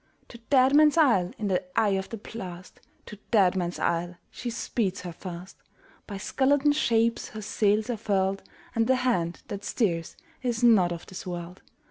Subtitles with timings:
[0.29, 5.11] To Deadman's Isle, in the eye of the blast, To Deadman's Isle, she speeds her
[5.11, 5.57] fast;
[6.07, 8.41] By skeleton shapes her sails are furled,
[8.73, 11.61] And the hand that steers is not of this world!